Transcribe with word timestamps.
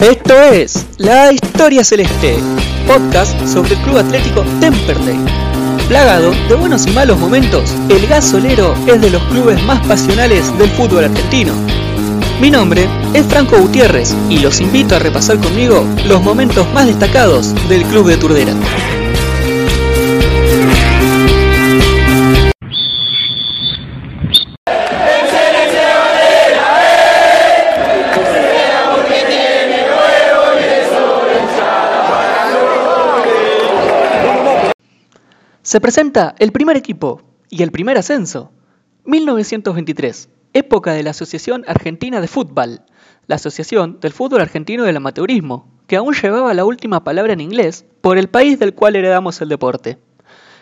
Esto 0.00 0.40
es 0.40 0.86
La 0.98 1.32
Historia 1.32 1.82
Celeste, 1.82 2.36
podcast 2.86 3.36
sobre 3.48 3.74
el 3.74 3.80
Club 3.80 3.98
Atlético 3.98 4.44
Temperley. 4.60 5.18
Plagado 5.88 6.30
de 6.48 6.54
buenos 6.54 6.86
y 6.86 6.90
malos 6.90 7.18
momentos, 7.18 7.74
el 7.88 8.06
gasolero 8.06 8.76
es 8.86 9.00
de 9.00 9.10
los 9.10 9.20
clubes 9.24 9.60
más 9.64 9.84
pasionales 9.88 10.56
del 10.56 10.70
fútbol 10.70 11.06
argentino. 11.06 11.52
Mi 12.40 12.48
nombre 12.48 12.88
es 13.12 13.26
Franco 13.26 13.58
Gutiérrez 13.58 14.14
y 14.30 14.38
los 14.38 14.60
invito 14.60 14.94
a 14.94 15.00
repasar 15.00 15.38
conmigo 15.38 15.84
los 16.06 16.22
momentos 16.22 16.72
más 16.72 16.86
destacados 16.86 17.52
del 17.68 17.82
Club 17.82 18.06
de 18.06 18.16
Turdera. 18.18 18.54
Se 35.68 35.82
presenta 35.82 36.34
el 36.38 36.50
primer 36.50 36.78
equipo 36.78 37.20
y 37.50 37.62
el 37.62 37.70
primer 37.70 37.98
ascenso. 37.98 38.52
1923, 39.04 40.30
época 40.54 40.94
de 40.94 41.02
la 41.02 41.10
Asociación 41.10 41.62
Argentina 41.66 42.22
de 42.22 42.26
Fútbol, 42.26 42.80
la 43.26 43.36
Asociación 43.36 44.00
del 44.00 44.14
Fútbol 44.14 44.40
Argentino 44.40 44.84
del 44.84 44.96
Amateurismo, 44.96 45.70
que 45.86 45.96
aún 45.96 46.14
llevaba 46.14 46.54
la 46.54 46.64
última 46.64 47.04
palabra 47.04 47.34
en 47.34 47.42
inglés 47.42 47.84
por 48.00 48.16
el 48.16 48.30
país 48.30 48.58
del 48.58 48.72
cual 48.72 48.96
heredamos 48.96 49.42
el 49.42 49.50
deporte. 49.50 49.98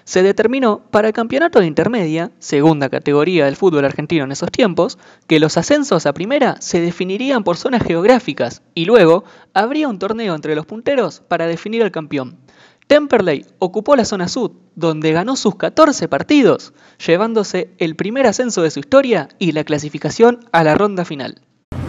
Se 0.03 0.25
determinó 0.25 0.81
para 0.91 1.07
el 1.07 1.15
campeonato 1.15 1.61
de 1.61 1.67
intermedia, 1.67 2.33
segunda 2.41 2.89
categoría 2.89 3.45
del 3.45 3.55
fútbol 3.55 3.85
argentino 3.85 4.25
en 4.25 4.33
esos 4.33 4.51
tiempos, 4.51 4.99
que 5.29 5.39
los 5.39 5.57
ascensos 5.57 6.07
a 6.07 6.15
primera 6.15 6.57
se 6.61 6.81
definirían 6.81 7.45
por 7.45 7.59
zonas 7.59 7.85
geográficas 7.85 8.61
y 8.75 8.87
luego 8.87 9.23
habría 9.55 9.87
un 9.87 10.01
torneo 10.01 10.35
entre 10.35 10.57
los 10.57 10.67
punteros 10.67 11.21
para 11.21 11.47
definir 11.47 11.85
al 11.85 11.93
campeón. 11.93 12.39
Temperley 12.87 13.45
ocupó 13.59 13.97
la 13.97 14.05
zona 14.05 14.29
sud, 14.29 14.53
donde 14.77 15.11
ganó 15.11 15.35
sus 15.35 15.57
14 15.57 16.07
partidos, 16.07 16.73
llevándose 17.05 17.71
el 17.79 17.97
primer 17.97 18.29
ascenso 18.29 18.63
de 18.63 18.71
su 18.71 18.79
historia 18.79 19.29
y 19.41 19.53
la 19.53 19.65
clasificación 19.65 20.47
a 20.53 20.63
la 20.63 20.77
ronda 20.77 21.05
final. 21.05 21.41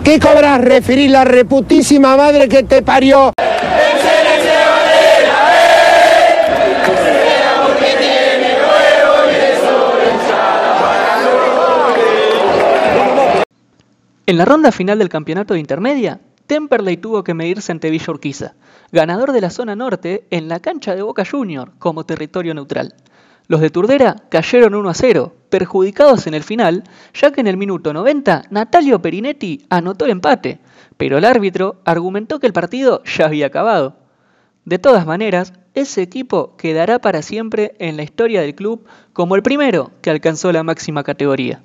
¿Qué 0.04 0.20
cobras 0.20 0.60
referir 0.60 1.12
la 1.12 1.24
reputísima 1.24 2.18
madre 2.18 2.50
que 2.50 2.64
te 2.64 2.82
parió? 2.82 3.32
En 14.26 14.38
la 14.38 14.46
ronda 14.46 14.72
final 14.72 15.00
del 15.00 15.10
campeonato 15.10 15.54
de 15.54 15.60
intermedia, 15.60 16.20
Temperley 16.48 16.98
tuvo 16.98 17.24
que 17.24 17.34
medirse 17.34 17.72
ante 17.72 17.90
Villa 17.90 18.12
Urquiza, 18.12 18.56
ganador 18.92 19.32
de 19.32 19.42
la 19.42 19.50
zona 19.50 19.76
norte 19.76 20.28
en 20.30 20.48
la 20.48 20.60
cancha 20.60 20.96
de 20.96 21.02
Boca 21.02 21.26
Junior 21.26 21.72
como 21.80 22.06
territorio 22.06 22.54
neutral. 22.54 22.94
Los 23.48 23.62
de 23.62 23.70
Turdera 23.70 24.16
cayeron 24.30 24.76
1 24.76 24.90
a 24.90 24.94
0, 24.94 25.36
perjudicados 25.50 26.28
en 26.28 26.34
el 26.34 26.44
final, 26.44 26.84
ya 27.14 27.32
que 27.32 27.42
en 27.42 27.48
el 27.48 27.56
minuto 27.56 27.94
90 27.94 28.44
Natalio 28.50 29.02
Perinetti 29.02 29.66
anotó 29.70 30.06
el 30.06 30.12
empate, 30.12 30.60
pero 30.98 31.18
el 31.18 31.26
árbitro 31.26 31.82
argumentó 31.86 32.40
que 32.40 32.48
el 32.48 32.54
partido 32.54 33.02
ya 33.06 33.26
había 33.26 33.48
acabado. 33.48 33.96
De 34.66 34.80
todas 34.80 35.06
maneras, 35.06 35.54
ese 35.76 36.02
equipo 36.02 36.58
quedará 36.58 37.00
para 37.00 37.22
siempre 37.22 37.76
en 37.80 37.96
la 37.96 38.04
historia 38.04 38.42
del 38.42 38.56
club 38.56 38.86
como 39.14 39.36
el 39.36 39.44
primero 39.44 39.92
que 40.02 40.10
alcanzó 40.10 40.52
la 40.52 40.64
máxima 40.64 41.04
categoría. 41.04 41.62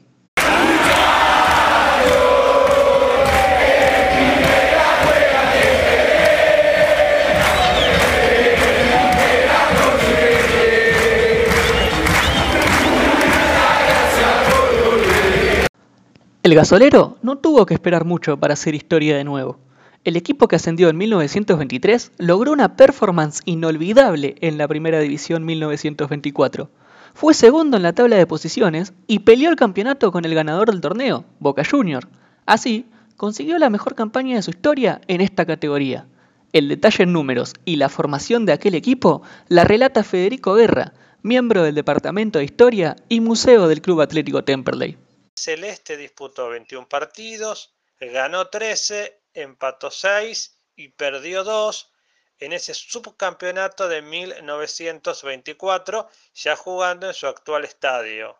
El 16.42 16.56
gasolero 16.56 17.18
no 17.22 17.38
tuvo 17.38 17.66
que 17.66 17.74
esperar 17.74 18.04
mucho 18.04 18.36
para 18.36 18.54
hacer 18.54 18.74
historia 18.74 19.16
de 19.16 19.22
nuevo. 19.22 19.58
El 20.02 20.16
equipo 20.16 20.48
que 20.48 20.56
ascendió 20.56 20.88
en 20.88 20.96
1923 20.96 22.10
logró 22.18 22.50
una 22.50 22.74
performance 22.74 23.42
inolvidable 23.44 24.34
en 24.40 24.58
la 24.58 24.66
Primera 24.66 24.98
División 24.98 25.44
1924. 25.44 26.68
Fue 27.14 27.32
segundo 27.34 27.76
en 27.76 27.84
la 27.84 27.92
tabla 27.92 28.16
de 28.16 28.26
posiciones 28.26 28.92
y 29.06 29.20
peleó 29.20 29.50
el 29.50 29.56
campeonato 29.56 30.10
con 30.10 30.24
el 30.24 30.34
ganador 30.34 30.72
del 30.72 30.80
torneo, 30.80 31.24
Boca 31.38 31.62
Junior. 31.64 32.08
Así, 32.44 32.86
consiguió 33.16 33.56
la 33.58 33.70
mejor 33.70 33.94
campaña 33.94 34.34
de 34.34 34.42
su 34.42 34.50
historia 34.50 35.00
en 35.06 35.20
esta 35.20 35.46
categoría. 35.46 36.06
El 36.52 36.68
detalle 36.68 37.04
en 37.04 37.12
números 37.12 37.54
y 37.64 37.76
la 37.76 37.88
formación 37.88 38.46
de 38.46 38.52
aquel 38.52 38.74
equipo 38.74 39.22
la 39.46 39.62
relata 39.62 40.02
Federico 40.02 40.54
Guerra, 40.54 40.92
miembro 41.22 41.62
del 41.62 41.76
Departamento 41.76 42.40
de 42.40 42.46
Historia 42.46 42.96
y 43.08 43.20
Museo 43.20 43.68
del 43.68 43.80
Club 43.80 44.00
Atlético 44.00 44.42
Temperley. 44.42 44.96
Celeste 45.34 45.96
disputó 45.96 46.50
21 46.50 46.88
partidos, 46.88 47.74
ganó 47.98 48.48
13, 48.48 49.22
empató 49.34 49.90
6 49.90 50.56
y 50.76 50.88
perdió 50.88 51.44
2 51.44 51.90
en 52.38 52.52
ese 52.52 52.74
subcampeonato 52.74 53.88
de 53.88 54.02
1924, 54.02 56.08
ya 56.34 56.56
jugando 56.56 57.06
en 57.06 57.14
su 57.14 57.26
actual 57.26 57.64
estadio. 57.64 58.38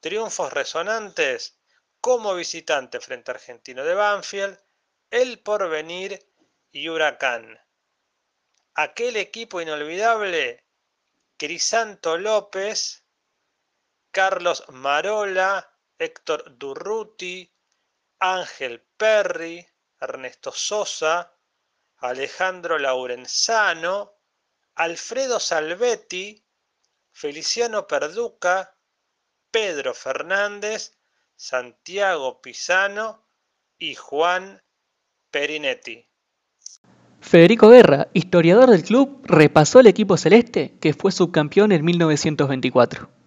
Triunfos 0.00 0.52
resonantes 0.52 1.58
como 2.00 2.34
visitante 2.34 3.00
frente 3.00 3.30
a 3.30 3.34
Argentino 3.34 3.84
de 3.84 3.94
Banfield, 3.94 4.58
El 5.10 5.38
Porvenir 5.38 6.26
y 6.70 6.88
Huracán. 6.88 7.60
Aquel 8.74 9.16
equipo 9.16 9.60
inolvidable, 9.60 10.64
Crisanto 11.36 12.18
López, 12.18 13.04
Carlos 14.10 14.64
Marola, 14.68 15.71
Héctor 16.02 16.58
Durruti, 16.58 17.48
Ángel 18.18 18.82
Perry, 18.96 19.64
Ernesto 20.00 20.50
Sosa, 20.52 21.32
Alejandro 21.98 22.78
Laurenzano, 22.78 24.14
Alfredo 24.74 25.38
Salvetti, 25.38 26.44
Feliciano 27.12 27.86
Perduca, 27.86 28.76
Pedro 29.50 29.94
Fernández, 29.94 30.98
Santiago 31.36 32.40
Pisano 32.40 33.28
y 33.78 33.94
Juan 33.94 34.60
Perinetti. 35.30 36.08
Federico 37.20 37.68
Guerra, 37.68 38.08
historiador 38.12 38.70
del 38.70 38.82
club, 38.82 39.20
repasó 39.24 39.78
el 39.78 39.86
equipo 39.86 40.16
celeste 40.16 40.76
que 40.80 40.94
fue 40.94 41.12
subcampeón 41.12 41.70
en 41.70 41.84
1924. 41.84 43.21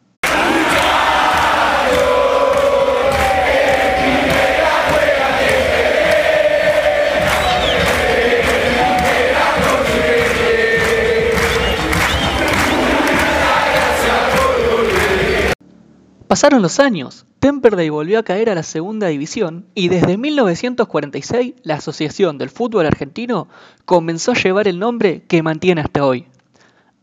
Pasaron 16.27 16.63
los 16.63 16.79
años, 16.79 17.27
Temperley 17.39 17.89
volvió 17.89 18.17
a 18.17 18.23
caer 18.23 18.49
a 18.49 18.55
la 18.55 18.63
segunda 18.63 19.07
división 19.07 19.67
y 19.75 19.89
desde 19.89 20.17
1946 20.17 21.53
la 21.61 21.75
Asociación 21.75 22.39
del 22.39 22.49
Fútbol 22.49 22.87
Argentino 22.87 23.47
comenzó 23.85 24.31
a 24.31 24.35
llevar 24.35 24.67
el 24.67 24.79
nombre 24.79 25.21
que 25.27 25.43
mantiene 25.43 25.81
hasta 25.81 26.03
hoy. 26.03 26.25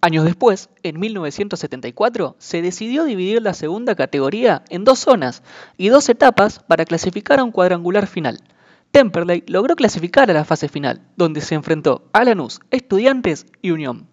Años 0.01 0.25
después, 0.25 0.71
en 0.83 0.99
1974, 0.99 2.35
se 2.41 2.63
decidió 2.63 3.05
dividir 3.05 3.41
la 3.41 3.55
segunda 3.55 3.95
categoría 3.95 4.65
en 4.69 4.83
dos 4.83 4.99
zonas 4.99 5.45
y 5.79 5.89
dos 5.91 6.09
etapas 6.09 6.59
para 6.59 6.85
clasificar 6.85 7.39
a 7.39 7.45
un 7.45 7.53
cuadrangular 7.53 8.09
final. 8.09 8.41
Temperley 8.91 9.45
logró 9.47 9.77
clasificar 9.77 10.29
a 10.33 10.35
la 10.35 10.45
fase 10.45 10.69
final, 10.69 11.01
donde 11.17 11.43
se 11.43 11.55
enfrentó 11.55 12.09
a 12.13 12.25
Lanús, 12.25 12.59
Estudiantes 12.73 13.47
y 13.63 13.71
Unión. 13.71 14.09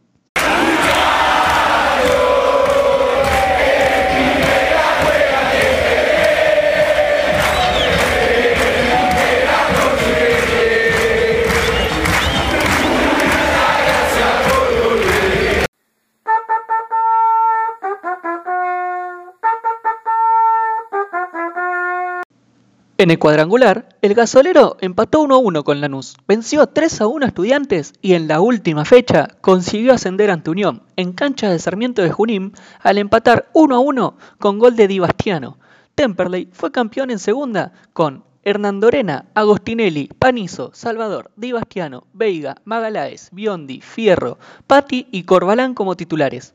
En 22.99 23.11
el 23.11 23.17
cuadrangular, 23.17 23.95
el 24.01 24.13
gasolero 24.13 24.75
empató 24.81 25.21
1 25.21 25.37
1 25.39 25.63
con 25.63 25.79
Lanús, 25.79 26.17
venció 26.27 26.67
3 26.67 26.99
1 26.99 27.23
a 27.23 27.29
Estudiantes 27.29 27.93
y 28.01 28.11
en 28.11 28.27
la 28.27 28.41
última 28.41 28.83
fecha 28.83 29.29
consiguió 29.39 29.93
ascender 29.93 30.29
ante 30.29 30.49
Unión 30.49 30.83
en 30.97 31.13
cancha 31.13 31.49
de 31.49 31.59
Sarmiento 31.59 32.01
de 32.01 32.11
Junín 32.11 32.51
al 32.81 32.97
empatar 32.97 33.49
1 33.53 33.79
1 33.79 34.17
con 34.37 34.59
gol 34.59 34.75
de 34.75 34.89
Di 34.89 34.99
Bastiano. 34.99 35.59
Temperley 35.95 36.49
fue 36.51 36.73
campeón 36.73 37.09
en 37.09 37.19
segunda 37.19 37.71
con 37.93 38.25
Hernandorena, 38.43 39.27
Agostinelli, 39.33 40.09
Panizo, 40.19 40.71
Salvador, 40.73 41.31
Di 41.37 41.53
Bastiano, 41.53 42.05
Veiga, 42.11 42.57
Magalaes, 42.65 43.29
Biondi, 43.31 43.79
Fierro, 43.79 44.39
Patti 44.67 45.07
y 45.09 45.23
Corbalán 45.23 45.73
como 45.73 45.95
titulares. 45.95 46.53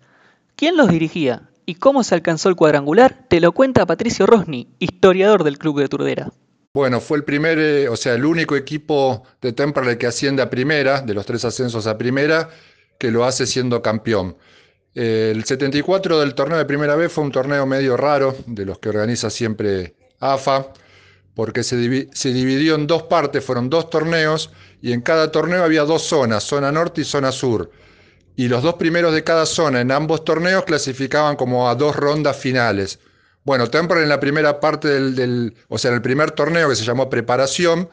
¿Quién 0.57 0.77
los 0.77 0.89
dirigía 0.89 1.49
y 1.67 1.77
cómo 1.77 2.05
se 2.05 2.15
alcanzó 2.15 2.49
el 2.49 2.57
cuadrangular? 2.57 3.27
Te 3.29 3.41
lo 3.41 3.53
cuenta 3.53 3.87
Patricio 3.87 4.27
Rosni, 4.27 4.69
historiador 4.79 5.45
del 5.45 5.59
club 5.59 5.81
de 5.81 5.89
Turdera. 5.89 6.33
Bueno, 6.75 7.01
fue 7.01 7.19
el 7.19 7.25
primer, 7.25 7.59
eh, 7.59 7.89
o 7.89 7.97
sea, 7.97 8.15
el 8.15 8.25
único 8.25 8.57
equipo 8.57 9.23
de 9.41 9.53
Temperley 9.53 9.97
que 9.97 10.07
asciende 10.07 10.43
a 10.43 10.51
primera, 10.51 11.01
de 11.03 11.15
los 11.15 11.25
tres 11.25 11.45
ascensos 11.45 11.87
a 11.87 11.97
primera, 11.97 12.51
que 12.99 13.11
lo 13.11 13.25
hace 13.25 13.47
siendo 13.47 13.81
campeón. 13.81 14.37
El 14.95 15.45
74 15.45 16.21
del 16.21 16.35
torneo 16.35 16.59
de 16.59 16.65
primera 16.65 16.95
vez 16.95 17.13
fue 17.13 17.25
un 17.25 17.33
torneo 17.33 17.67
medio 17.67 17.97
raro, 17.97 18.37
de 18.47 18.65
los 18.65 18.79
que 18.79 18.89
organiza 18.89 19.29
siempre 19.29 19.95
AFA, 20.21 20.69
porque 21.35 21.65
se, 21.65 21.77
dividió 21.77 22.77
en 22.77 22.87
dos 22.87 23.05
partes, 23.05 23.45
fueron 23.45 23.69
dos 23.69 23.91
torneos, 23.91 24.51
y 24.81 24.93
en 24.93 25.01
cada 25.01 25.33
torneo 25.33 25.65
había 25.65 25.83
dos 25.83 26.03
zonas, 26.03 26.45
zona 26.45 26.71
norte 26.71 27.01
y 27.01 27.05
zona 27.05 27.33
sur. 27.33 27.71
Y 28.37 28.49
los 28.49 28.63
dos 28.63 28.75
primeros 28.75 29.15
de 29.15 29.23
cada 29.23 29.47
zona 29.47 29.81
en 29.81 29.93
ambos 29.93 30.25
torneos 30.25 30.65
clasificaban 30.65 31.37
como 31.37 31.69
a 31.69 31.75
dos 31.75 31.95
rondas 31.95 32.37
finales. 32.37 32.99
Bueno, 33.45 33.69
Temperley 33.69 34.05
en 34.05 34.09
la 34.09 34.21
primera 34.21 34.59
parte 34.59 34.89
del, 34.89 35.55
o 35.69 35.79
sea, 35.79 35.91
en 35.91 35.97
el 35.97 36.03
primer 36.03 36.31
torneo 36.31 36.69
que 36.69 36.77
se 36.77 36.85
llamó 36.85 37.11
preparación, 37.11 37.89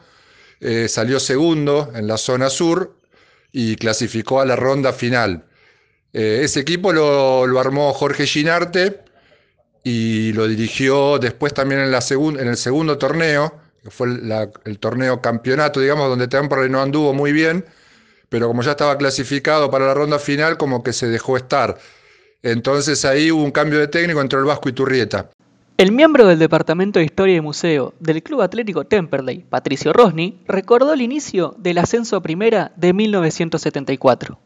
eh, 0.60 0.88
salió 0.88 1.20
segundo 1.20 1.92
en 1.94 2.06
la 2.06 2.16
zona 2.16 2.48
sur 2.48 2.96
y 3.52 3.76
clasificó 3.76 4.40
a 4.40 4.46
la 4.46 4.56
ronda 4.56 4.92
final. 4.92 5.44
Eh, 6.12 6.40
ese 6.42 6.60
equipo 6.60 6.92
lo, 6.92 7.58
armó 7.58 7.92
Jorge 7.92 8.26
Ginarte 8.26 9.00
y 9.84 10.32
lo 10.32 10.48
dirigió 10.48 11.18
después 11.18 11.54
también 11.54 11.82
en, 11.82 11.90
la 11.90 12.00
en 12.10 12.48
el 12.48 12.56
segundo 12.56 12.98
torneo, 12.98 13.60
que 13.82 13.90
fue 13.90 14.08
el 14.64 14.78
torneo 14.78 15.20
campeonato, 15.20 15.80
digamos, 15.80 16.08
donde 16.08 16.28
Temperley 16.28 16.70
no 16.70 16.80
anduvo 16.80 17.12
muy 17.12 17.32
bien, 17.32 17.64
pero 18.32 18.48
como 18.48 18.62
ya 18.62 18.70
estaba 18.70 18.96
clasificado 18.96 19.70
para 19.70 19.86
la 19.86 19.92
ronda 19.92 20.18
final, 20.18 20.56
como 20.56 20.82
que 20.82 20.94
se 20.94 21.06
dejó 21.06 21.36
estar. 21.36 21.76
Entonces 22.42 23.04
ahí 23.04 23.30
hubo 23.30 23.44
un 23.44 23.50
cambio 23.50 23.78
de 23.78 23.88
técnico 23.88 24.22
entre 24.22 24.38
el 24.38 24.46
Vasco 24.46 24.70
y 24.70 24.72
Turrieta. 24.72 25.28
El 25.76 25.92
miembro 25.92 26.26
del 26.26 26.38
Departamento 26.38 26.98
de 26.98 27.04
Historia 27.04 27.36
y 27.36 27.42
Museo 27.42 27.92
del 28.00 28.22
Club 28.22 28.40
Atlético 28.40 28.84
Temperley, 28.84 29.44
Patricio 29.50 29.92
Rosni, 29.92 30.40
recordó 30.48 30.94
el 30.94 31.02
inicio 31.02 31.54
del 31.58 31.76
ascenso 31.76 32.16
a 32.16 32.22
primera 32.22 32.72
de 32.76 32.94
1974. 32.94 34.38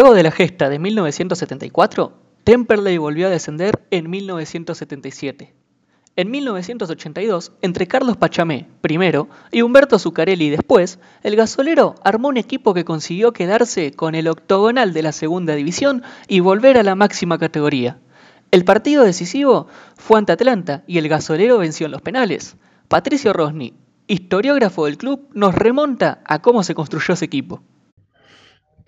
Luego 0.00 0.14
de 0.14 0.22
la 0.22 0.30
gesta 0.30 0.68
de 0.68 0.78
1974, 0.78 2.12
Temperley 2.44 2.98
volvió 2.98 3.26
a 3.26 3.30
descender 3.30 3.84
en 3.90 4.08
1977. 4.08 5.52
En 6.14 6.30
1982, 6.30 7.50
entre 7.62 7.88
Carlos 7.88 8.16
Pachamé, 8.16 8.68
primero, 8.80 9.28
y 9.50 9.62
Humberto 9.62 9.98
Zuccarelli 9.98 10.50
después, 10.50 11.00
el 11.24 11.34
gasolero 11.34 11.96
armó 12.04 12.28
un 12.28 12.36
equipo 12.36 12.74
que 12.74 12.84
consiguió 12.84 13.32
quedarse 13.32 13.90
con 13.90 14.14
el 14.14 14.28
octogonal 14.28 14.92
de 14.92 15.02
la 15.02 15.10
segunda 15.10 15.56
división 15.56 16.04
y 16.28 16.38
volver 16.38 16.78
a 16.78 16.84
la 16.84 16.94
máxima 16.94 17.36
categoría. 17.36 17.98
El 18.52 18.64
partido 18.64 19.02
decisivo 19.02 19.66
fue 19.96 20.20
ante 20.20 20.30
Atlanta 20.30 20.84
y 20.86 20.98
el 20.98 21.08
gasolero 21.08 21.58
venció 21.58 21.86
en 21.86 21.90
los 21.90 22.02
penales. 22.02 22.56
Patricio 22.86 23.32
Rosni, 23.32 23.74
historiógrafo 24.06 24.84
del 24.84 24.96
club, 24.96 25.28
nos 25.34 25.56
remonta 25.56 26.20
a 26.24 26.40
cómo 26.40 26.62
se 26.62 26.76
construyó 26.76 27.14
ese 27.14 27.24
equipo. 27.24 27.64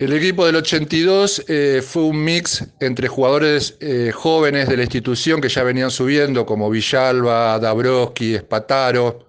El 0.01 0.13
equipo 0.13 0.47
del 0.47 0.55
82 0.55 1.45
eh, 1.47 1.83
fue 1.85 2.01
un 2.01 2.23
mix 2.23 2.65
entre 2.79 3.07
jugadores 3.07 3.77
eh, 3.81 4.11
jóvenes 4.11 4.67
de 4.67 4.75
la 4.77 4.81
institución 4.81 5.39
que 5.39 5.47
ya 5.47 5.61
venían 5.61 5.91
subiendo, 5.91 6.43
como 6.43 6.71
Villalba, 6.71 7.59
Dabrowski, 7.59 8.33
Espataro, 8.33 9.27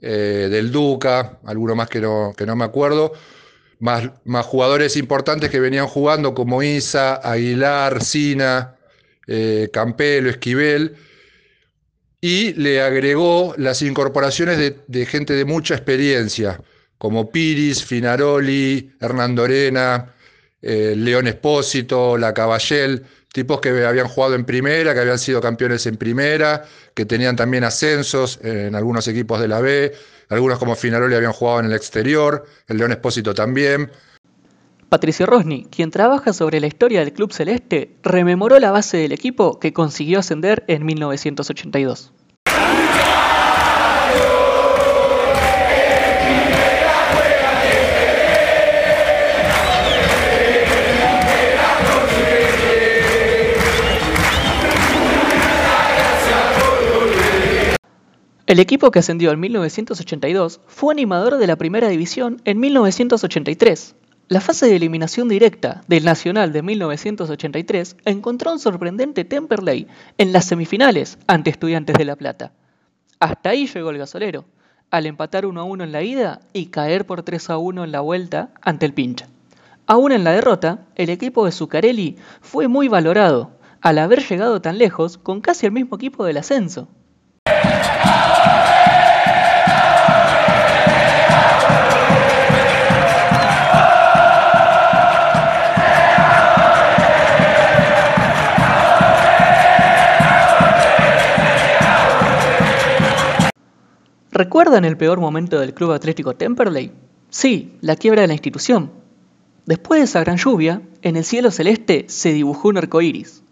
eh, 0.00 0.48
del 0.50 0.72
Duca, 0.72 1.38
alguno 1.44 1.74
más 1.74 1.90
que 1.90 2.00
no, 2.00 2.32
que 2.34 2.46
no 2.46 2.56
me 2.56 2.64
acuerdo, 2.64 3.12
más, 3.80 4.10
más, 4.24 4.46
jugadores 4.46 4.96
importantes 4.96 5.50
que 5.50 5.60
venían 5.60 5.86
jugando 5.86 6.32
como 6.32 6.62
Isa, 6.62 7.16
Aguilar, 7.16 8.02
Sina, 8.02 8.78
Campelo, 9.74 10.30
Esquivel, 10.30 10.96
y 12.18 12.54
le 12.54 12.80
agregó 12.80 13.52
las 13.58 13.82
incorporaciones 13.82 14.72
de 14.86 15.04
gente 15.04 15.34
de 15.34 15.44
mucha 15.44 15.74
experiencia 15.74 16.62
como 16.98 17.30
Piris, 17.30 17.84
Finaroli, 17.84 18.92
Hernando 19.00 19.44
Arena, 19.44 20.12
eh, 20.60 20.94
León 20.96 21.28
Espósito, 21.28 22.18
La 22.18 22.34
Caballel, 22.34 23.04
tipos 23.32 23.60
que 23.60 23.68
habían 23.86 24.08
jugado 24.08 24.34
en 24.34 24.44
primera, 24.44 24.92
que 24.92 25.00
habían 25.00 25.18
sido 25.18 25.40
campeones 25.40 25.86
en 25.86 25.96
primera, 25.96 26.64
que 26.94 27.04
tenían 27.04 27.36
también 27.36 27.64
ascensos 27.64 28.40
en 28.42 28.74
algunos 28.74 29.06
equipos 29.06 29.40
de 29.40 29.48
la 29.48 29.60
B, 29.60 29.92
algunos 30.28 30.58
como 30.58 30.74
Finaroli 30.74 31.14
habían 31.14 31.32
jugado 31.32 31.60
en 31.60 31.66
el 31.66 31.72
exterior, 31.72 32.44
el 32.66 32.78
León 32.78 32.92
Espósito 32.92 33.34
también. 33.34 33.90
Patricio 34.88 35.26
Rosni, 35.26 35.66
quien 35.70 35.90
trabaja 35.90 36.32
sobre 36.32 36.60
la 36.60 36.66
historia 36.66 37.00
del 37.00 37.12
Club 37.12 37.32
Celeste, 37.32 37.90
rememoró 38.02 38.58
la 38.58 38.70
base 38.70 38.96
del 38.96 39.12
equipo 39.12 39.60
que 39.60 39.74
consiguió 39.74 40.18
ascender 40.18 40.64
en 40.66 40.84
1982. 40.86 42.12
El 58.48 58.60
equipo 58.60 58.90
que 58.90 59.00
ascendió 59.00 59.30
en 59.30 59.40
1982 59.40 60.62
fue 60.66 60.94
animador 60.94 61.36
de 61.36 61.46
la 61.46 61.56
primera 61.56 61.88
división 61.88 62.40
en 62.46 62.58
1983. 62.58 63.94
La 64.28 64.40
fase 64.40 64.64
de 64.64 64.76
eliminación 64.76 65.28
directa 65.28 65.82
del 65.86 66.06
Nacional 66.06 66.50
de 66.50 66.62
1983 66.62 67.98
encontró 68.06 68.50
un 68.50 68.58
sorprendente 68.58 69.26
Temperley 69.26 69.86
en 70.16 70.32
las 70.32 70.46
semifinales 70.46 71.18
ante 71.26 71.50
Estudiantes 71.50 71.98
de 71.98 72.06
La 72.06 72.16
Plata. 72.16 72.54
Hasta 73.20 73.50
ahí 73.50 73.66
llegó 73.66 73.90
el 73.90 73.98
gasolero, 73.98 74.46
al 74.90 75.04
empatar 75.04 75.44
1 75.44 75.60
a 75.60 75.64
1 75.64 75.84
en 75.84 75.92
la 75.92 76.02
ida 76.02 76.40
y 76.54 76.68
caer 76.68 77.04
por 77.04 77.24
3 77.24 77.50
a 77.50 77.58
1 77.58 77.84
en 77.84 77.92
la 77.92 78.00
vuelta 78.00 78.54
ante 78.62 78.86
el 78.86 78.94
pincha. 78.94 79.28
Aún 79.86 80.10
en 80.10 80.24
la 80.24 80.32
derrota, 80.32 80.86
el 80.94 81.10
equipo 81.10 81.44
de 81.44 81.52
Zuccarelli 81.52 82.16
fue 82.40 82.66
muy 82.66 82.88
valorado, 82.88 83.50
al 83.82 83.98
haber 83.98 84.26
llegado 84.26 84.62
tan 84.62 84.78
lejos 84.78 85.18
con 85.18 85.42
casi 85.42 85.66
el 85.66 85.72
mismo 85.72 85.96
equipo 85.96 86.24
del 86.24 86.38
ascenso. 86.38 86.88
¿Recuerdan 104.68 104.84
el 104.84 104.98
peor 104.98 105.18
momento 105.18 105.58
del 105.60 105.72
Club 105.72 105.92
Atlético 105.92 106.36
Temperley? 106.36 106.92
Sí, 107.30 107.78
la 107.80 107.96
quiebra 107.96 108.20
de 108.20 108.28
la 108.28 108.34
institución. 108.34 108.90
Después 109.64 109.98
de 109.98 110.04
esa 110.04 110.20
gran 110.20 110.36
lluvia, 110.36 110.82
en 111.00 111.16
el 111.16 111.24
cielo 111.24 111.50
celeste 111.50 112.04
se 112.08 112.34
dibujó 112.34 112.68
un 112.68 112.76
arco 112.76 113.00
iris. 113.00 113.42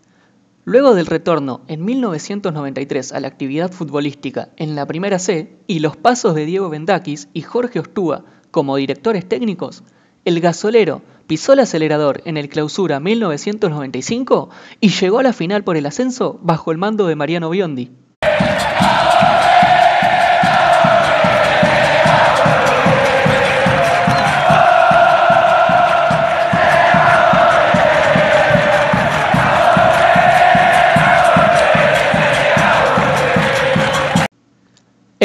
Luego 0.66 0.94
del 0.94 1.06
retorno 1.06 1.62
en 1.68 1.87
1993 1.87 3.12
a 3.14 3.20
la 3.20 3.28
actividad 3.28 3.73
futbolística 3.73 4.50
en 4.58 4.76
la 4.76 4.85
Primera 4.85 5.18
C 5.18 5.56
y 5.66 5.78
los 5.78 5.96
pasos 5.96 6.35
de 6.35 6.44
Diego 6.44 6.68
Bendakis 6.68 7.28
y 7.32 7.40
Jorge 7.40 7.80
Ostúa 7.80 8.26
como 8.50 8.76
directores 8.76 9.26
técnicos, 9.26 9.85
el 10.26 10.40
gasolero 10.40 11.00
pisó 11.26 11.54
el 11.54 11.61
acelerador 11.61 12.20
en 12.26 12.37
el 12.37 12.50
clausura 12.50 13.00
1995 13.00 14.50
y 14.82 14.90
llegó 14.90 15.20
a 15.20 15.23
la 15.23 15.32
final 15.32 15.64
por 15.64 15.78
el 15.78 15.87
ascenso 15.87 16.38
bajo 16.42 16.73
el 16.73 16.76
mando 16.76 17.06
de 17.06 17.16
Mariano 17.16 17.49
Biondi. 17.49 17.90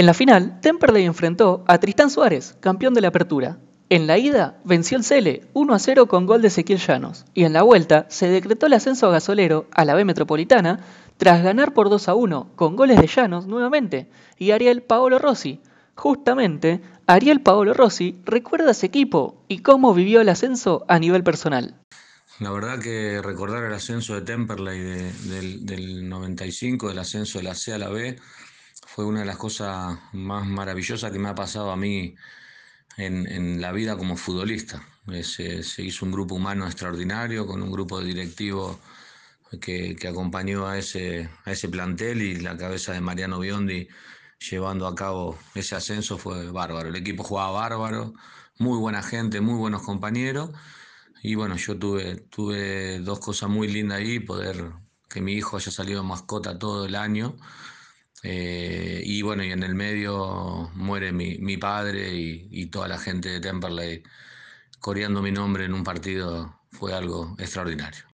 En 0.01 0.08
la 0.08 0.15
final, 0.15 0.60
Temperley 0.62 1.05
enfrentó 1.05 1.63
a 1.67 1.77
Tristán 1.77 2.10
Suárez, 2.10 2.58
campeón 2.60 2.96
de 2.96 3.01
la 3.01 3.10
apertura. 3.10 3.60
En 3.88 4.08
la 4.08 4.17
ida, 4.17 4.60
venció 4.63 4.98
el 4.98 5.03
Cele 5.03 5.43
1 5.53 5.75
a 5.75 5.77
0 5.77 6.08
con 6.08 6.25
gol 6.25 6.41
de 6.41 6.48
Ezequiel 6.48 6.79
Llanos. 6.79 7.25
Y 7.36 7.43
en 7.43 7.53
la 7.53 7.62
vuelta, 7.62 8.08
se 8.10 8.27
decretó 8.27 8.65
el 8.65 8.74
ascenso 8.74 9.05
a 9.05 9.12
gasolero 9.12 9.67
a 9.72 9.86
la 9.86 9.93
B 9.93 10.03
Metropolitana 10.03 10.79
tras 11.17 11.43
ganar 11.43 11.75
por 11.75 11.91
2 11.91 12.10
a 12.10 12.15
1 12.15 12.53
con 12.55 12.75
goles 12.75 13.00
de 13.00 13.05
Llanos 13.05 13.46
nuevamente 13.46 14.10
y 14.39 14.50
Ariel 14.50 14.81
Paolo 14.81 15.20
Rossi. 15.20 15.62
Justamente, 15.93 16.81
Ariel 17.05 17.41
Paolo 17.41 17.75
Rossi 17.75 18.20
recuerda 18.25 18.72
ese 18.72 18.88
equipo 18.88 19.46
y 19.48 19.60
cómo 19.60 19.93
vivió 19.93 20.22
el 20.22 20.29
ascenso 20.29 20.84
a 20.88 20.98
nivel 20.98 21.24
personal. 21.24 21.75
La 22.39 22.50
verdad 22.50 22.79
que 22.79 23.22
recordar 23.22 23.65
el 23.65 23.74
ascenso 23.74 24.15
de 24.15 24.22
Temperley 24.22 24.79
del, 24.79 25.63
del 25.63 26.10
95, 26.10 26.89
el 26.89 26.98
ascenso 26.98 27.38
de 27.38 27.43
la 27.43 27.53
C 27.53 27.74
a 27.74 27.77
la 27.77 27.89
B, 27.89 28.17
fue 28.93 29.05
una 29.05 29.21
de 29.21 29.25
las 29.25 29.38
cosas 29.38 29.98
más 30.12 30.45
maravillosas 30.45 31.12
que 31.13 31.19
me 31.19 31.29
ha 31.29 31.36
pasado 31.36 31.71
a 31.71 31.77
mí 31.77 32.13
en, 32.98 33.62
la 33.62 33.71
vida 33.71 33.95
como 33.95 34.17
futbolista. 34.17 34.86
Se, 35.24 35.62
hizo 35.81 36.05
un 36.05 36.12
grupo 36.12 36.36
humano 36.36 36.65
extraordinario, 36.65 37.48
con 37.48 37.63
un 37.63 37.71
grupo 37.71 38.00
de 38.01 38.07
directivos 38.07 38.77
que, 39.62 39.98
acompañó 40.10 40.67
a 40.67 40.77
ese, 40.77 41.29
plantel 41.71 42.21
y 42.21 42.39
la 42.41 42.57
cabeza 42.57 42.91
de 42.91 43.00
Mariano 43.00 43.39
Biondi 43.39 43.88
llevando 44.50 44.88
a 44.88 44.95
cabo 44.95 45.39
ese 45.55 45.75
ascenso 45.75 46.17
fue 46.17 46.51
bárbaro. 46.51 46.89
El 46.89 46.98
equipo 46.98 47.24
jugaba 47.24 47.51
bárbaro, 47.51 48.13
muy 48.57 48.77
buena 48.77 49.01
gente, 49.01 49.39
muy 49.39 49.55
buenos 49.55 49.83
compañeros. 49.83 50.50
Y 51.24 51.36
bueno, 51.36 51.55
yo 51.55 51.79
tuve 51.79 53.00
dos 53.00 53.19
cosas 53.19 53.50
muy 53.50 53.69
lindas 53.69 54.00
ahí, 54.00 54.19
poder 54.19 54.74
que 55.10 55.21
mi 55.21 55.33
hijo 55.33 55.55
haya 55.55 55.71
salido 55.71 56.03
mascota 56.03 56.60
todo 56.60 56.86
el 56.86 56.95
año 56.95 57.38
eh, 58.23 59.01
y 59.03 59.21
bueno, 59.21 59.43
y 59.43 59.51
en 59.51 59.63
el 59.63 59.75
medio 59.75 60.69
muere 60.75 61.11
mi, 61.11 61.57
padre 61.57 62.13
y, 62.13 62.47
y, 62.51 62.67
toda 62.67 62.87
la 62.87 62.97
gente 62.97 63.29
de 63.29 63.39
Temperley 63.39 64.03
coreando 64.79 65.21
mi 65.21 65.31
nombre 65.31 65.65
en 65.65 65.73
un 65.73 65.83
partido 65.83 66.59
fue 66.69 66.93
algo 66.93 67.35
extraordinario. 67.39 68.11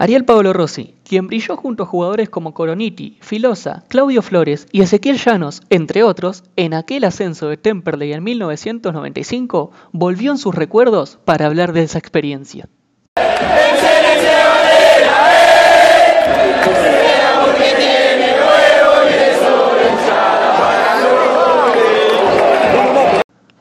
Ariel 0.00 0.24
Pablo 0.24 0.54
Rossi, 0.54 0.94
quien 1.04 1.26
brilló 1.26 1.58
junto 1.58 1.82
a 1.82 1.86
jugadores 1.86 2.30
como 2.30 2.54
Coroniti, 2.54 3.18
Filosa, 3.20 3.84
Claudio 3.88 4.22
Flores 4.22 4.66
y 4.72 4.80
Ezequiel 4.80 5.18
Llanos, 5.18 5.60
entre 5.68 6.04
otros, 6.04 6.42
en 6.56 6.72
aquel 6.72 7.04
ascenso 7.04 7.50
de 7.50 7.58
Temperley 7.58 8.14
en 8.14 8.24
1995, 8.24 9.72
volvió 9.92 10.30
en 10.30 10.38
sus 10.38 10.54
recuerdos 10.54 11.18
para 11.26 11.44
hablar 11.44 11.74
de 11.74 11.82
esa 11.82 11.98
experiencia. 11.98 12.70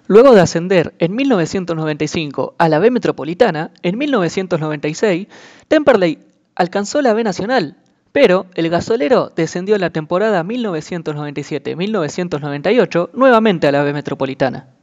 Luego 0.10 0.34
de 0.34 0.42
ascender 0.42 0.96
en 0.98 1.16
1995 1.16 2.56
a 2.58 2.68
la 2.68 2.80
B 2.80 2.90
Metropolitana, 2.90 3.70
en 3.84 3.96
1996, 3.96 5.28
Temperley 5.68 6.18
alcanzó 6.56 7.04
la 7.04 7.14
B 7.14 7.24
Nacional, 7.24 7.78
pero 8.12 8.48
el 8.56 8.72
gasolero 8.72 9.32
descendió 9.36 9.76
en 9.76 9.82
la 9.82 9.92
temporada 9.92 10.44
1997-1998 10.44 13.12
nuevamente 13.14 13.68
a 13.68 13.72
la 13.72 13.84
B 13.84 13.94
Metropolitana. 13.94 14.79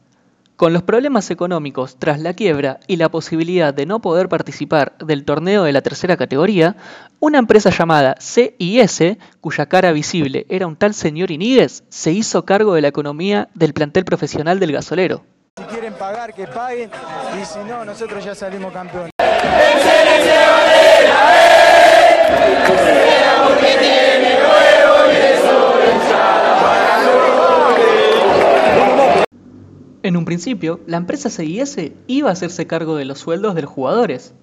Con 0.56 0.72
los 0.72 0.82
problemas 0.82 1.30
económicos 1.30 1.96
tras 1.98 2.18
la 2.18 2.32
quiebra 2.32 2.80
y 2.86 2.96
la 2.96 3.10
posibilidad 3.10 3.74
de 3.74 3.84
no 3.84 4.00
poder 4.00 4.30
participar 4.30 4.96
del 4.96 5.26
torneo 5.26 5.64
de 5.64 5.72
la 5.74 5.82
tercera 5.82 6.16
categoría, 6.16 6.76
una 7.20 7.38
empresa 7.38 7.68
llamada 7.68 8.14
CIS, 8.18 9.18
cuya 9.42 9.66
cara 9.66 9.92
visible 9.92 10.46
era 10.48 10.66
un 10.66 10.76
tal 10.76 10.94
señor 10.94 11.30
Iníguez, 11.30 11.84
se 11.90 12.12
hizo 12.12 12.46
cargo 12.46 12.72
de 12.72 12.80
la 12.80 12.88
economía 12.88 13.50
del 13.52 13.74
plantel 13.74 14.06
profesional 14.06 14.58
del 14.58 14.72
gasolero. 14.72 15.24
Si 15.58 15.64
quieren 15.64 15.92
pagar, 15.92 16.32
que 16.32 16.46
paguen, 16.46 16.90
y 17.38 17.44
si 17.44 17.58
no, 17.68 17.84
nosotros 17.84 18.24
ya 18.24 18.34
salimos 18.34 18.72
campeones. 18.72 19.10
En 30.06 30.16
un 30.16 30.24
principio, 30.24 30.80
la 30.86 30.96
empresa 30.98 31.30
CIS 31.30 31.90
iba 32.06 32.28
a 32.28 32.32
hacerse 32.32 32.68
cargo 32.68 32.94
de 32.94 33.04
los 33.04 33.18
sueldos 33.18 33.56
de 33.56 33.62
los 33.62 33.70
jugadores. 33.72 34.34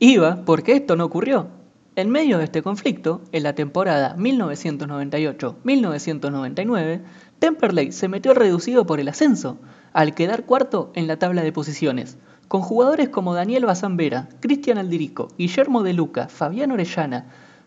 Iba 0.00 0.44
porque 0.44 0.72
esto 0.72 0.96
no 0.96 1.04
ocurrió. 1.04 1.46
En 1.94 2.10
medio 2.10 2.38
de 2.38 2.44
este 2.46 2.62
conflicto, 2.62 3.22
en 3.30 3.44
la 3.44 3.54
temporada 3.54 4.16
1998-1999, 4.16 7.02
Temperley 7.38 7.92
se 7.92 8.08
metió 8.08 8.34
reducido 8.34 8.86
por 8.86 8.98
el 8.98 9.06
ascenso, 9.06 9.60
al 9.92 10.16
quedar 10.16 10.46
cuarto 10.46 10.90
en 10.96 11.06
la 11.06 11.16
tabla 11.16 11.44
de 11.44 11.52
posiciones, 11.52 12.18
con 12.48 12.62
jugadores 12.62 13.08
como 13.08 13.34
Daniel 13.34 13.66
Bazambera, 13.66 14.28
Cristian 14.40 14.78
Aldirico, 14.78 15.28
Guillermo 15.38 15.84
de 15.84 15.92
Luca, 15.92 16.26
Fabián 16.26 16.72
Orellana, 16.72 17.26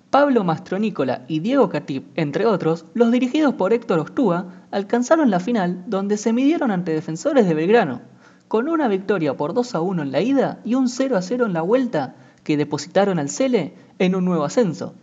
Pablo 0.10 0.46
Mastronícola 0.46 1.26
y 1.28 1.40
Diego 1.40 1.68
Catip, 1.68 2.18
entre 2.18 2.46
otros, 2.46 2.86
los 2.94 3.12
dirigidos 3.12 3.56
por 3.56 3.74
Héctor 3.74 4.00
Ostúa, 4.00 4.66
alcanzaron 4.72 5.30
la 5.30 5.42
final 5.42 5.84
donde 5.88 6.16
se 6.16 6.32
midieron 6.32 6.72
ante 6.72 6.94
defensores 6.94 7.46
de 7.46 7.54
Belgrano, 7.54 8.02
con 8.48 8.70
una 8.70 8.88
victoria 8.88 9.36
por 9.36 9.54
2 9.54 9.76
a 9.76 9.82
1 9.82 10.04
en 10.04 10.12
la 10.14 10.22
ida 10.22 10.62
y 10.64 10.76
un 10.76 10.88
0 10.88 11.18
a 11.18 11.22
0 11.22 11.46
en 11.46 11.54
la 11.54 11.62
vuelta 11.62 12.16
que 12.46 12.56
depositaron 12.56 13.20
al 13.20 13.30
Cele 13.30 13.74
en 14.00 14.16
un 14.16 14.24
nuevo 14.24 14.46
ascenso. 14.46 14.96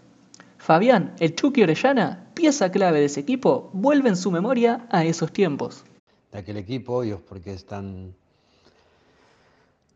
Fabián, 0.56 1.12
el 1.18 1.34
Chucky 1.34 1.62
Orellana, 1.62 2.30
pieza 2.32 2.70
clave 2.70 3.00
de 3.00 3.06
ese 3.06 3.20
equipo, 3.20 3.68
vuelve 3.74 4.08
en 4.08 4.16
su 4.16 4.30
memoria 4.30 4.86
a 4.90 5.04
esos 5.04 5.30
tiempos. 5.30 5.84
De 6.32 6.38
aquel 6.38 6.56
equipo, 6.56 6.96
obvio, 6.96 7.20
porque 7.28 7.52
es 7.52 7.66
tan... 7.66 8.14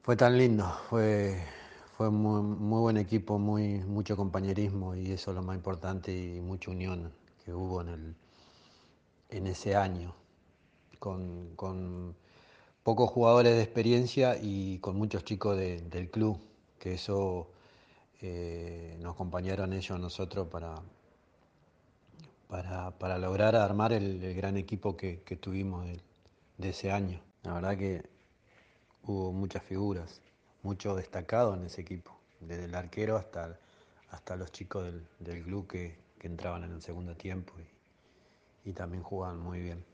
fue 0.03 0.17
tan 0.17 0.37
lindo, 0.37 0.71
fue 0.91 1.43
fue 1.99 2.11
muy, 2.11 2.43
muy 2.43 2.81
buen 2.81 2.97
equipo, 2.97 3.41
muy, 3.41 3.81
mucho 3.81 4.17
compañerismo 4.17 4.95
y 4.95 5.11
eso 5.11 5.33
es 5.33 5.35
lo 5.35 5.43
más 5.43 5.57
importante 5.57 6.17
y 6.17 6.41
mucha 6.41 6.71
unión 6.71 7.13
que 7.45 7.53
hubo 7.53 7.81
en, 7.81 7.89
el, 7.89 8.15
en 9.31 9.49
ese 9.49 9.75
año, 9.75 10.15
con, 11.01 11.57
con 11.57 12.15
pocos 12.85 13.11
jugadores 13.11 13.57
de 13.57 13.63
experiencia 13.65 14.37
y 14.41 14.79
con 14.79 14.97
muchos 14.97 15.25
chicos 15.25 15.57
de, 15.57 15.81
del 15.81 16.09
club, 16.09 16.39
que 16.79 16.95
eso 16.95 17.51
eh, 18.21 18.97
nos 19.01 19.15
acompañaron 19.15 19.73
ellos 19.73 19.91
a 19.91 19.99
nosotros 19.99 20.47
para, 20.47 20.81
para, 22.47 22.97
para 22.97 23.19
lograr 23.19 23.57
armar 23.57 23.93
el, 23.93 24.37
gran 24.37 24.57
equipo 24.57 24.97
que, 24.97 25.17
tuvimos 25.41 25.85
de 26.59 26.69
ese 26.69 26.93
año. 26.93 27.21
La 27.43 27.55
verdad 27.55 27.77
que 27.77 28.09
hubo 29.03 29.33
muchas 29.33 29.65
figuras 29.65 30.23
mucho 30.63 30.95
destacado 30.95 31.55
en 31.55 31.65
ese 31.65 31.81
equipo, 31.81 32.17
desde 32.41 32.67
el 32.67 32.75
arquero 32.75 33.17
hasta, 33.17 33.59
hasta 34.11 34.37
los 34.37 34.53
chicos 34.53 34.85
del, 34.85 35.07
del 35.19 35.43
club 35.43 35.67
que, 35.67 35.97
que, 36.19 36.27
entraban 36.27 36.65
en 36.65 36.73
el 36.73 36.83
segundo 36.83 37.15
tiempo 37.15 37.55
y, 37.59 38.71
y 38.71 38.73
también 38.73 39.03
jugaban 39.03 39.39
muy 39.39 39.61
bien. 39.61 39.85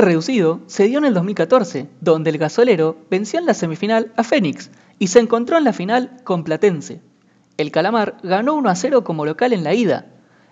Reducido 0.00 0.60
se 0.66 0.84
dio 0.84 0.96
en 0.96 1.04
el 1.04 1.12
2014, 1.12 1.86
donde 2.00 2.30
el 2.30 2.38
gasolero 2.38 2.96
venció 3.10 3.38
en 3.38 3.44
la 3.44 3.52
semifinal 3.52 4.12
a 4.16 4.24
Fénix 4.24 4.70
y 4.98 5.08
se 5.08 5.18
encontró 5.18 5.58
en 5.58 5.64
la 5.64 5.74
final 5.74 6.16
con 6.24 6.42
Platense. 6.42 7.02
El 7.58 7.70
Calamar 7.70 8.16
ganó 8.22 8.54
1 8.54 8.70
a 8.70 8.74
0 8.74 9.04
como 9.04 9.26
local 9.26 9.52
en 9.52 9.62
la 9.62 9.74
ida. 9.74 10.06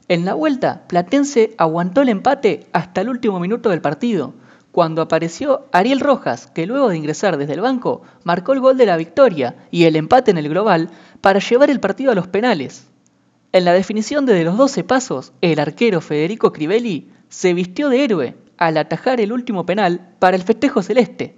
En 0.09 0.27
la 0.27 0.35
vuelta, 0.35 0.87
Platense 0.87 1.55
aguantó 1.57 2.03
el 2.03 2.11
empate 2.11 2.67
hasta 2.73 3.01
el 3.01 3.09
último 3.09 3.41
minuto 3.41 3.71
del 3.71 3.81
partido, 3.81 4.35
cuando 4.71 5.01
apareció 5.01 5.65
Ariel 5.73 6.01
Rojas, 6.01 6.49
que 6.49 6.67
luego 6.67 6.91
de 6.91 6.99
ingresar 6.99 7.39
desde 7.39 7.55
el 7.55 7.63
banco 7.63 8.03
marcó 8.25 8.53
el 8.53 8.61
gol 8.61 8.77
de 8.77 8.85
la 8.85 8.99
victoria 8.99 9.57
y 9.71 9.85
el 9.85 9.97
empate 9.97 10.31
en 10.31 10.37
el 10.37 10.51
global 10.51 10.91
para 11.23 11.41
llevar 11.41 11.71
el 11.71 11.81
partido 11.81 12.13
a 12.13 12.15
los 12.15 12.29
penales. 12.29 12.87
En 13.53 13.65
la 13.65 13.73
definición 13.73 14.27
de 14.27 14.45
los 14.45 14.59
12 14.59 14.85
pasos, 14.85 15.33
el 15.41 15.59
arquero 15.59 16.03
Federico 16.03 16.53
Crivelli 16.53 17.09
se 17.31 17.55
vistió 17.55 17.89
de 17.89 18.05
héroe 18.05 18.48
al 18.59 18.77
atajar 18.77 19.21
el 19.21 19.33
último 19.33 19.65
penal 19.65 20.15
para 20.19 20.37
el 20.37 20.43
festejo 20.43 20.83
celeste. 20.83 21.35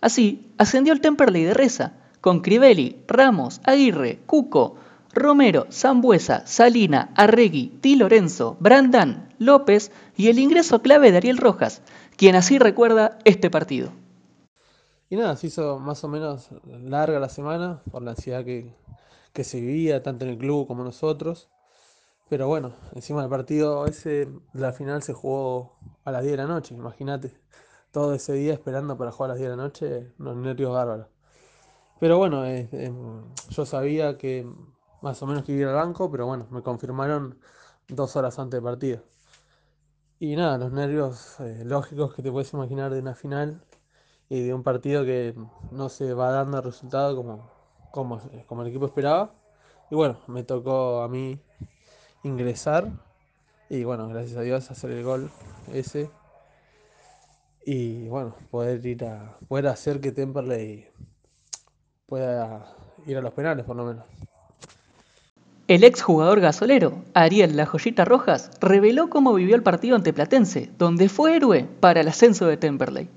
Así, 0.00 0.52
ascendió 0.58 0.92
el 0.92 1.00
Temperley 1.00 1.44
de 1.44 1.54
Reza, 1.54 1.94
con 2.20 2.40
Crivelli, 2.40 3.02
Ramos, 3.08 3.60
Aguirre, 3.64 4.20
Cuco, 4.26 4.76
Romero, 5.12 5.66
Zambuesa, 5.70 6.46
Salina, 6.46 7.12
Arregui, 7.16 7.78
Di 7.82 7.96
Lorenzo, 7.96 8.56
Brandán, 8.60 9.28
López 9.38 9.92
y 10.16 10.28
el 10.28 10.38
ingreso 10.38 10.82
clave 10.82 11.10
de 11.10 11.18
Ariel 11.18 11.38
Rojas, 11.38 11.82
quien 12.16 12.34
así 12.34 12.58
recuerda 12.58 13.18
este 13.24 13.50
partido. 13.50 13.90
Y 15.10 15.16
nada, 15.16 15.36
se 15.36 15.48
hizo 15.48 15.78
más 15.78 16.02
o 16.04 16.08
menos 16.08 16.48
larga 16.64 17.20
la 17.20 17.28
semana 17.28 17.82
por 17.90 18.02
la 18.02 18.12
ansiedad 18.12 18.44
que, 18.44 18.74
que 19.32 19.44
se 19.44 19.60
vivía 19.60 20.02
tanto 20.02 20.24
en 20.24 20.30
el 20.30 20.38
club 20.38 20.66
como 20.66 20.84
nosotros. 20.84 21.48
Pero 22.30 22.48
bueno, 22.48 22.72
encima 22.94 23.20
del 23.20 23.28
partido 23.28 23.84
ese, 23.84 24.26
la 24.54 24.72
final 24.72 25.02
se 25.02 25.12
jugó 25.12 25.76
a 26.04 26.10
las 26.10 26.22
10 26.22 26.32
de 26.32 26.36
la 26.38 26.46
noche, 26.46 26.74
imagínate. 26.74 27.32
Todo 27.90 28.14
ese 28.14 28.32
día 28.34 28.54
esperando 28.54 28.96
para 28.96 29.12
jugar 29.12 29.30
a 29.30 29.34
las 29.34 29.38
10 29.38 29.50
de 29.50 29.56
la 29.56 29.62
noche, 29.62 30.12
unos 30.18 30.36
nervios 30.36 30.72
bárbaros. 30.72 31.06
Pero 32.00 32.18
bueno, 32.18 32.44
eh, 32.46 32.68
eh, 32.72 32.92
yo 33.50 33.66
sabía 33.66 34.18
que 34.18 34.46
más 35.02 35.22
o 35.22 35.26
menos 35.26 35.44
que 35.44 35.52
iba 35.52 35.70
al 35.70 35.76
banco, 35.76 36.10
pero 36.10 36.26
bueno, 36.26 36.46
me 36.50 36.62
confirmaron 36.62 37.38
dos 37.88 38.16
horas 38.16 38.38
antes 38.38 38.58
del 38.58 38.64
partido. 38.64 39.02
Y 40.18 40.36
nada, 40.36 40.58
los 40.58 40.72
nervios 40.72 41.38
eh, 41.40 41.62
lógicos 41.64 42.14
que 42.14 42.22
te 42.22 42.30
puedes 42.30 42.52
imaginar 42.52 42.92
de 42.92 43.00
una 43.00 43.14
final 43.14 43.62
y 44.28 44.42
de 44.42 44.54
un 44.54 44.62
partido 44.62 45.04
que 45.04 45.34
no 45.70 45.88
se 45.88 46.14
va 46.14 46.30
dando 46.30 46.58
el 46.58 46.64
resultado 46.64 47.16
como, 47.16 47.50
como, 47.90 48.20
como 48.46 48.62
el 48.62 48.68
equipo 48.68 48.86
esperaba. 48.86 49.34
Y 49.90 49.94
bueno, 49.94 50.18
me 50.28 50.42
tocó 50.44 51.02
a 51.02 51.08
mí 51.08 51.40
ingresar 52.22 52.90
y 53.72 53.84
bueno, 53.84 54.06
gracias 54.06 54.36
a 54.36 54.42
Dios 54.42 54.70
hacer 54.70 54.90
el 54.90 55.02
gol 55.02 55.30
ese. 55.72 56.10
Y 57.64 58.06
bueno, 58.08 58.36
poder 58.50 58.84
ir 58.84 59.02
a 59.06 59.38
poder 59.48 59.68
hacer 59.68 59.98
que 59.98 60.12
Temperley 60.12 60.88
pueda 62.04 62.66
ir 63.06 63.16
a 63.16 63.22
los 63.22 63.32
penales 63.32 63.64
por 63.64 63.76
lo 63.76 63.86
menos. 63.86 64.04
El 65.68 65.84
exjugador 65.84 66.40
gasolero, 66.40 67.02
Ariel 67.14 67.56
La 67.56 67.64
Joyita 67.64 68.04
Rojas, 68.04 68.50
reveló 68.60 69.08
cómo 69.08 69.32
vivió 69.32 69.56
el 69.56 69.62
partido 69.62 69.96
ante 69.96 70.12
Platense, 70.12 70.68
donde 70.76 71.08
fue 71.08 71.36
héroe 71.36 71.66
para 71.80 72.02
el 72.02 72.08
ascenso 72.08 72.46
de 72.46 72.58
Temperley. 72.58 73.08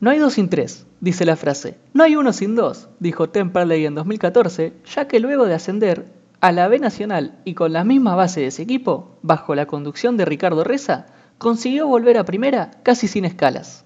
No 0.00 0.08
hay 0.08 0.18
dos 0.18 0.32
sin 0.32 0.48
tres, 0.48 0.86
dice 1.02 1.26
la 1.26 1.36
frase. 1.36 1.76
No 1.92 2.02
hay 2.04 2.16
uno 2.16 2.32
sin 2.32 2.56
dos, 2.56 2.88
dijo 3.00 3.28
Temperley 3.28 3.84
en 3.84 3.94
2014, 3.94 4.72
ya 4.94 5.06
que 5.06 5.20
luego 5.20 5.44
de 5.44 5.52
ascender 5.52 6.10
a 6.40 6.52
la 6.52 6.68
B 6.68 6.78
Nacional 6.78 7.38
y 7.44 7.52
con 7.52 7.74
la 7.74 7.84
misma 7.84 8.14
base 8.14 8.40
de 8.40 8.46
ese 8.46 8.62
equipo, 8.62 9.18
bajo 9.20 9.54
la 9.54 9.66
conducción 9.66 10.16
de 10.16 10.24
Ricardo 10.24 10.64
Reza, 10.64 11.04
consiguió 11.36 11.86
volver 11.86 12.16
a 12.16 12.24
primera 12.24 12.70
casi 12.82 13.08
sin 13.08 13.26
escalas. 13.26 13.84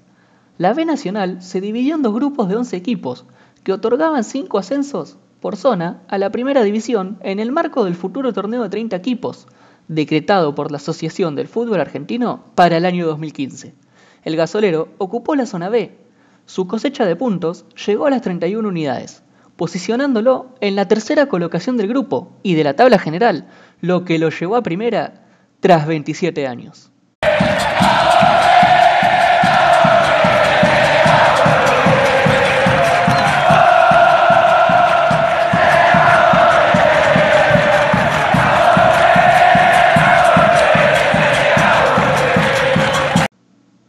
La 0.56 0.72
B 0.72 0.84
Nacional 0.84 1.42
se 1.42 1.60
dividió 1.60 1.96
en 1.96 2.02
dos 2.02 2.14
grupos 2.14 2.48
de 2.48 2.54
11 2.54 2.76
equipos, 2.76 3.24
que 3.64 3.72
otorgaban 3.72 4.22
5 4.22 4.56
ascensos 4.56 5.18
por 5.40 5.56
zona 5.56 6.02
a 6.06 6.18
la 6.18 6.30
primera 6.30 6.62
división 6.62 7.18
en 7.22 7.40
el 7.40 7.50
marco 7.50 7.84
del 7.84 7.96
futuro 7.96 8.32
torneo 8.32 8.62
de 8.62 8.68
30 8.68 8.94
equipos, 8.94 9.48
decretado 9.88 10.54
por 10.54 10.70
la 10.70 10.76
Asociación 10.76 11.34
del 11.34 11.48
Fútbol 11.48 11.80
Argentino 11.80 12.44
para 12.54 12.76
el 12.76 12.86
año 12.86 13.04
2015. 13.04 13.74
El 14.22 14.36
gasolero 14.36 14.90
ocupó 14.98 15.34
la 15.34 15.44
zona 15.44 15.68
B, 15.68 16.03
su 16.46 16.66
cosecha 16.66 17.06
de 17.06 17.16
puntos 17.16 17.64
llegó 17.86 18.06
a 18.06 18.10
las 18.10 18.22
31 18.22 18.68
unidades, 18.68 19.22
posicionándolo 19.56 20.54
en 20.60 20.76
la 20.76 20.88
tercera 20.88 21.26
colocación 21.26 21.76
del 21.76 21.88
grupo 21.88 22.38
y 22.42 22.54
de 22.54 22.64
la 22.64 22.74
tabla 22.74 22.98
general, 22.98 23.48
lo 23.80 24.04
que 24.04 24.18
lo 24.18 24.30
llevó 24.30 24.56
a 24.56 24.62
primera 24.62 25.26
tras 25.60 25.86
27 25.86 26.46
años. 26.46 26.90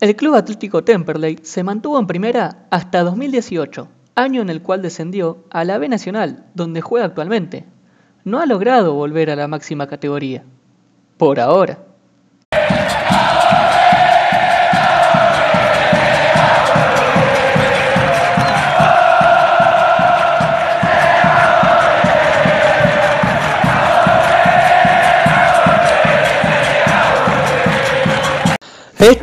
El 0.06 0.16
Club 0.16 0.36
Atlético 0.36 0.84
Temperley 0.84 1.40
se 1.42 1.64
mantuvo 1.64 1.98
en 1.98 2.06
primera 2.06 2.68
hasta 2.70 3.02
2018, 3.02 3.88
año 4.14 4.44
en 4.44 4.52
el 4.52 4.62
cual 4.62 4.84
descendió 4.84 5.46
a 5.50 5.64
la 5.64 5.80
B 5.80 5.90
Nacional, 5.90 6.46
donde 6.54 6.80
juega 6.82 7.08
actualmente. 7.08 7.66
No 8.24 8.40
ha 8.40 8.46
logrado 8.46 8.94
volver 8.94 9.32
a 9.32 9.36
la 9.36 9.48
máxima 9.48 9.88
categoría. 9.88 10.44
Por 11.18 11.40
ahora. 11.40 11.80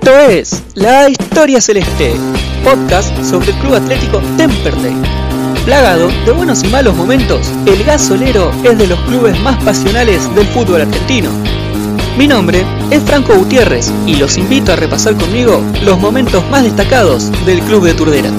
Esto 0.03 0.19
es 0.19 0.65
La 0.75 1.09
Historia 1.09 1.61
Celeste, 1.61 2.15
podcast 2.65 3.17
sobre 3.23 3.53
el 3.53 3.57
Club 3.59 3.75
Atlético 3.75 4.21
Temperley. 4.37 4.97
Plagado 5.65 6.09
de 6.27 6.33
buenos 6.33 6.65
y 6.65 6.67
malos 6.67 6.97
momentos, 6.97 7.49
el 7.67 7.85
gasolero 7.85 8.51
es 8.65 8.77
de 8.79 8.89
los 8.89 8.99
clubes 9.03 9.39
más 9.43 9.63
pasionales 9.63 10.29
del 10.35 10.49
fútbol 10.49 10.81
argentino. 10.81 11.31
Mi 12.19 12.27
nombre 12.27 12.65
es 12.91 13.01
Franco 13.05 13.37
Gutiérrez 13.37 13.93
y 14.05 14.17
los 14.17 14.39
invito 14.39 14.73
a 14.73 14.77
repasar 14.77 15.15
conmigo 15.15 15.63
los 15.85 16.01
momentos 16.01 16.43
más 16.51 16.65
destacados 16.65 17.31
del 17.47 17.61
Club 17.61 17.85
de 17.85 17.95
Turdera. 17.95 18.31